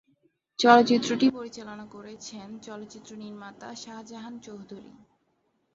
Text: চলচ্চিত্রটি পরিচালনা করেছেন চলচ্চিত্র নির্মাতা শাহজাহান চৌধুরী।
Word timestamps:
চলচ্চিত্রটি 0.59 1.27
পরিচালনা 1.29 1.85
করেছেন 1.95 2.47
চলচ্চিত্র 2.59 3.11
নির্মাতা 3.15 3.69
শাহজাহান 3.75 4.35
চৌধুরী। 4.39 4.91